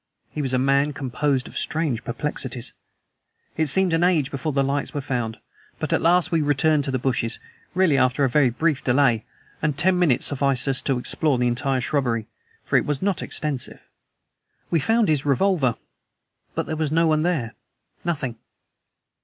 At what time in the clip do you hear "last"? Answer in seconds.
6.01-6.31